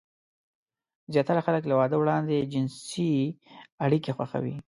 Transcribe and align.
زياتره 1.13 1.41
خلک 1.47 1.63
له 1.67 1.75
واده 1.79 1.95
وړاندې 1.99 2.47
جنسي 2.53 3.11
اړيکې 3.85 4.11
خوښوي. 4.17 4.55